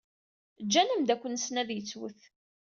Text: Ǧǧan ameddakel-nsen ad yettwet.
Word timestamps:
Ǧǧan 0.65 0.93
ameddakel-nsen 0.93 1.55
ad 1.61 1.69
yettwet. 1.73 2.21